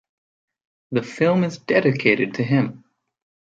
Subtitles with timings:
[0.93, 2.85] The film is dedicated to him.